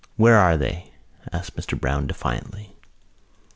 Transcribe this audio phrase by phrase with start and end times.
[0.17, 0.93] "Where are they?"
[1.31, 2.73] asked Mr Browne defiantly.